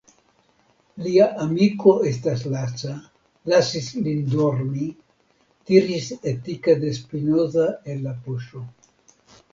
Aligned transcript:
Lia 1.07 1.25
amiko 1.43 1.93
estas 2.11 2.45
laca, 2.53 2.95
lasis 3.53 3.89
lin 4.07 4.25
dormi, 4.33 4.89
tiris 5.69 6.09
Etika 6.35 6.77
de 6.87 6.93
Spinoza 7.01 7.71
el 7.95 8.05
la 8.09 8.19
poŝo. 8.27 8.65